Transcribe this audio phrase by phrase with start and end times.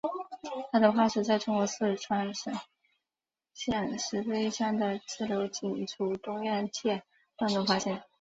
[0.71, 2.59] 它的化石在中国四川省珙
[3.53, 6.71] 县石碑乡的自流井组东岳庙
[7.37, 8.01] 段中发现。